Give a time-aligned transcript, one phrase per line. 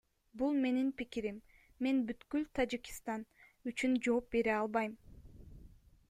[0.41, 1.35] Бул менин пикирим,
[1.87, 3.25] мен бүткүл Тажикстан
[3.73, 4.97] үчүн жооп бере албайм.